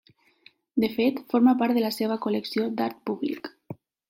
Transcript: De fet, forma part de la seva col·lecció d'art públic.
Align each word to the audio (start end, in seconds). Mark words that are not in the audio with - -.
De 0.85 0.87
fet, 0.95 1.21
forma 1.33 1.55
part 1.59 1.77
de 1.79 1.83
la 1.85 1.93
seva 1.99 2.19
col·lecció 2.25 2.67
d'art 2.81 3.01
públic. 3.11 3.53